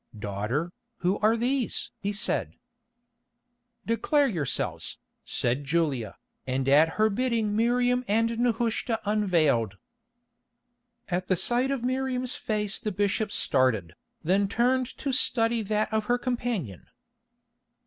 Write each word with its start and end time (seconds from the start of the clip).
"Daughter, 0.17 0.71
who 1.01 1.19
are 1.19 1.37
these?" 1.37 1.91
he 1.99 2.11
said. 2.11 2.55
"Declare 3.85 4.29
yourselves," 4.29 4.97
said 5.23 5.63
Julia, 5.63 6.17
and 6.47 6.67
at 6.67 6.93
her 6.97 7.07
bidding 7.07 7.55
Miriam 7.55 8.03
and 8.07 8.39
Nehushta 8.39 8.99
unveiled. 9.05 9.77
At 11.09 11.27
the 11.27 11.35
sight 11.37 11.69
of 11.69 11.83
Miriam's 11.83 12.33
face 12.33 12.79
the 12.79 12.91
bishop 12.91 13.31
started, 13.31 13.93
then 14.23 14.47
turned 14.47 14.87
to 14.97 15.11
study 15.11 15.61
that 15.61 15.93
of 15.93 16.05
her 16.05 16.17
companion. 16.17 16.87